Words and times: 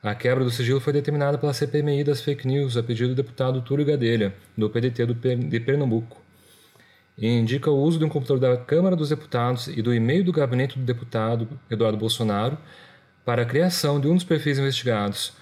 A 0.00 0.14
quebra 0.14 0.44
do 0.44 0.50
sigilo 0.50 0.80
foi 0.80 0.92
determinada 0.92 1.38
pela 1.38 1.52
CPMI 1.52 2.04
das 2.04 2.20
fake 2.20 2.46
news 2.46 2.76
a 2.76 2.82
pedido 2.82 3.10
do 3.10 3.14
deputado 3.14 3.60
Túlio 3.62 3.84
Gadelha, 3.84 4.34
do 4.56 4.70
PDT 4.70 5.06
de 5.06 5.60
Pernambuco. 5.60 6.20
E 7.18 7.28
indica 7.28 7.70
o 7.70 7.80
uso 7.82 7.98
de 7.98 8.04
um 8.04 8.08
computador 8.08 8.40
da 8.40 8.56
Câmara 8.56 8.96
dos 8.96 9.10
Deputados 9.10 9.66
e 9.68 9.82
do 9.82 9.92
e-mail 9.92 10.24
do 10.24 10.32
gabinete 10.32 10.78
do 10.78 10.84
deputado 10.84 11.48
Eduardo 11.70 11.98
Bolsonaro 11.98 12.56
para 13.24 13.42
a 13.42 13.46
criação 13.46 14.00
de 14.00 14.08
um 14.08 14.14
dos 14.14 14.24
perfis 14.24 14.58
investigados. 14.58 15.32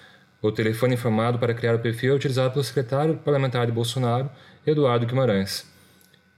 O 0.42 0.50
telefone 0.50 0.94
informado 0.94 1.38
para 1.38 1.52
criar 1.52 1.74
o 1.74 1.78
perfil 1.78 2.12
é 2.12 2.16
utilizado 2.16 2.52
pelo 2.52 2.64
secretário 2.64 3.16
parlamentar 3.18 3.66
de 3.66 3.72
Bolsonaro, 3.72 4.30
Eduardo 4.66 5.04
Guimarães. 5.04 5.66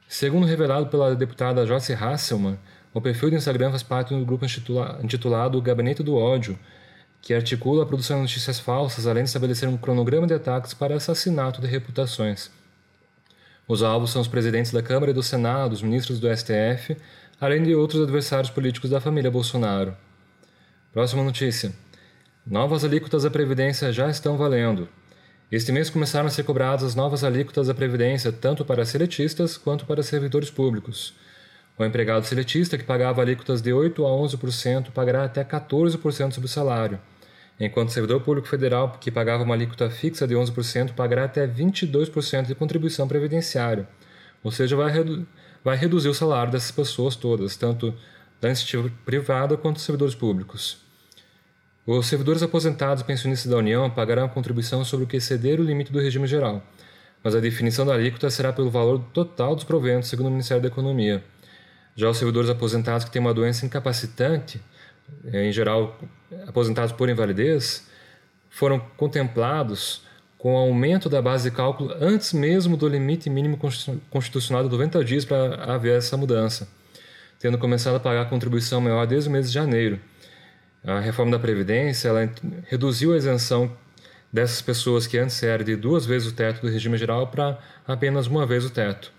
Segundo 0.09 0.45
revelado 0.45 0.87
pela 0.89 1.15
deputada 1.15 1.65
Joyce 1.65 1.93
Hasselmann, 1.93 2.59
o 2.93 3.01
perfil 3.01 3.31
do 3.31 3.37
Instagram 3.37 3.71
faz 3.71 3.83
parte 3.83 4.13
do 4.13 4.25
grupo 4.25 4.45
intitulado 5.03 5.63
Gabinete 5.63 6.03
do 6.03 6.17
Ódio, 6.17 6.59
que 7.21 7.33
articula 7.33 7.85
a 7.85 7.87
produção 7.87 8.17
de 8.17 8.23
notícias 8.23 8.59
falsas, 8.59 9.07
além 9.07 9.23
de 9.23 9.29
estabelecer 9.29 9.69
um 9.69 9.77
cronograma 9.77 10.27
de 10.27 10.35
ataques 10.35 10.75
para 10.75 10.97
assassinato 10.97 11.61
de 11.61 11.69
reputações. 11.69 12.51
Os 13.69 13.85
alvos 13.85 14.11
são 14.11 14.21
os 14.21 14.27
presidentes 14.27 14.73
da 14.73 14.83
Câmara 14.83 15.13
e 15.13 15.15
do 15.15 15.23
Senado, 15.23 15.73
os 15.73 15.81
ministros 15.81 16.19
do 16.19 16.29
STF, 16.37 16.97
além 17.41 17.63
de 17.63 17.73
outros 17.75 18.03
adversários 18.03 18.51
políticos 18.51 18.91
da 18.91 19.01
família 19.01 19.31
Bolsonaro. 19.31 19.97
Próxima 20.93 21.23
notícia. 21.23 21.73
Novas 22.47 22.85
alíquotas 22.85 23.23
da 23.23 23.31
Previdência 23.31 23.93
já 23.93 24.11
estão 24.11 24.37
valendo. 24.37 24.89
Este 25.51 25.71
mês 25.71 25.91
começaram 25.91 26.27
a 26.27 26.31
ser 26.31 26.43
cobradas 26.43 26.85
as 26.85 26.95
novas 26.95 27.25
alíquotas 27.25 27.69
da 27.69 27.75
Previdência, 27.75 28.33
tanto 28.33 28.65
para 28.65 28.85
seletistas 28.85 29.57
quanto 29.57 29.87
para 29.87 30.03
servidores 30.03 30.51
públicos. 30.51 31.15
O 31.79 31.85
empregado 31.85 32.27
seletista, 32.27 32.77
que 32.77 32.85
pagava 32.85 33.23
alíquotas 33.23 33.63
de 33.63 33.71
8% 33.71 34.05
a 34.05 34.37
11%, 34.37 34.91
pagará 34.93 35.25
até 35.25 35.45
14% 35.45 36.33
sobre 36.33 36.47
o 36.47 36.49
salário 36.49 36.99
enquanto 37.65 37.89
o 37.89 37.93
servidor 37.93 38.21
público 38.21 38.49
federal, 38.49 38.99
que 39.01 39.11
pagava 39.11 39.45
uma 39.45 39.55
alíquota 39.55 39.89
fixa 39.91 40.27
de 40.27 40.35
11%, 40.35 40.95
pagará 40.95 41.25
até 41.25 41.47
22% 41.47 42.47
de 42.47 42.55
contribuição 42.55 43.07
previdenciária, 43.07 43.89
ou 44.43 44.51
seja, 44.51 44.77
vai, 44.77 44.91
redu 44.91 45.27
vai 45.63 45.77
reduzir 45.77 46.09
o 46.09 46.15
salário 46.15 46.51
dessas 46.51 46.73
pessoas 46.73 47.15
todas, 47.15 47.57
tanto 47.57 47.95
da 48.41 48.49
iniciativa 48.49 48.91
privada 49.05 49.57
quanto 49.57 49.77
dos 49.77 49.85
servidores 49.85 50.15
públicos. 50.15 50.79
Os 51.85 52.07
servidores 52.07 52.43
aposentados 52.45 53.03
e 53.03 53.05
pensionistas 53.05 53.51
da 53.51 53.57
União 53.57 53.91
pagarão 53.91 54.25
a 54.25 54.29
contribuição 54.29 54.85
sobre 54.85 55.05
o 55.05 55.09
que 55.09 55.17
exceder 55.17 55.59
o 55.59 55.65
limite 55.65 55.91
do 55.91 56.01
regime 56.01 56.29
geral, 56.29 56.63
mas 57.25 57.35
a 57.35 57.41
definição 57.41 57.85
da 57.85 57.93
alíquota 57.93 58.31
será 58.31 58.53
pelo 58.53 58.71
valor 58.71 59.01
total 59.13 59.57
dos 59.57 59.65
proventos, 59.65 60.09
segundo 60.09 60.27
o 60.27 60.31
Ministério 60.31 60.63
da 60.63 60.69
Economia. 60.69 61.25
Já 61.97 62.09
os 62.09 62.17
servidores 62.17 62.49
aposentados 62.49 63.05
que 63.05 63.11
têm 63.11 63.21
uma 63.21 63.35
doença 63.35 63.67
incapacitante 63.67 64.61
é, 65.33 65.45
em 65.45 65.53
geral 65.53 65.99
aposentados 66.47 66.93
por 66.93 67.09
invalidez, 67.09 67.87
foram 68.49 68.79
contemplados 68.97 70.03
com 70.39 70.57
aumento 70.57 71.09
da 71.09 71.21
base 71.21 71.51
de 71.51 71.57
cálculo 71.57 71.95
antes 72.01 72.33
mesmo 72.33 72.77
do 72.77 72.89
limite 72.89 73.29
mínimo 73.29 73.59
constitucional 74.09 74.63
de 74.63 74.71
90 74.71 75.05
dias 75.05 75.25
para 75.25 75.65
haver 75.65 75.99
essa 75.99 76.17
mudança, 76.17 76.69
tendo 77.41 77.59
começado 77.59 77.97
a 77.97 78.01
pagar 78.01 78.23
a 78.23 78.27
contribuição 78.27 78.81
maior 78.81 79.05
desde 79.05 79.29
o 79.29 79.33
mês 79.33 79.49
de 79.49 79.55
janeiro. 79.55 80.01
A 80.85 80.99
reforma 80.99 81.31
da 81.31 81.39
Previdência 81.39 82.09
ela 82.09 82.29
reduziu 82.69 83.13
a 83.15 83.17
isenção 83.17 83.71
dessas 84.33 84.61
pessoas 84.61 85.07
que 85.07 85.17
antes 85.17 85.41
era 85.43 85.63
de 85.63 85.77
duas 85.77 86.05
vezes 86.05 86.29
o 86.29 86.35
teto 86.35 86.63
do 86.63 86.69
regime 86.69 86.99
geral 86.99 87.29
para 87.29 87.59
apenas 87.87 88.27
uma 88.27 88.45
vez 88.45 88.65
o 88.65 88.71
teto. 88.71 89.13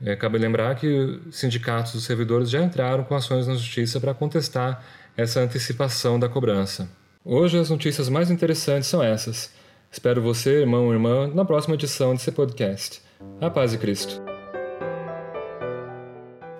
É, 0.00 0.16
cabe 0.16 0.38
lembrar 0.38 0.74
que 0.74 1.20
sindicatos 1.30 1.92
dos 1.92 2.04
servidores 2.04 2.48
já 2.48 2.62
entraram 2.62 3.04
com 3.04 3.14
ações 3.14 3.46
na 3.46 3.54
justiça 3.54 4.00
para 4.00 4.14
contestar 4.14 4.82
essa 5.16 5.40
antecipação 5.40 6.18
da 6.18 6.28
cobrança. 6.28 6.88
Hoje 7.24 7.58
as 7.58 7.68
notícias 7.68 8.08
mais 8.08 8.30
interessantes 8.30 8.88
são 8.88 9.02
essas. 9.02 9.52
Espero 9.90 10.22
você, 10.22 10.60
irmão 10.60 10.86
ou 10.86 10.92
irmã, 10.92 11.26
na 11.28 11.44
próxima 11.44 11.74
edição 11.74 12.14
desse 12.14 12.30
podcast. 12.32 13.02
A 13.40 13.50
paz 13.50 13.72
de 13.72 13.78
Cristo. 13.78 14.22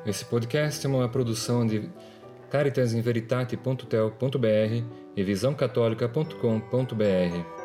Esse 0.04 0.24
podcast 0.24 0.84
é 0.84 0.88
uma 0.88 1.08
produção 1.08 1.66
de 1.66 1.88
caritasinveritate.tel.br 2.56 4.82
e 5.14 5.22
visãocatólica.com.br. 5.22 7.55